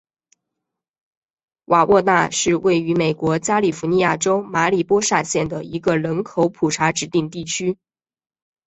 [1.65, 7.77] 瓦沃纳是位于美国加利福尼亚州马里波萨县的一个人口普查指定地区。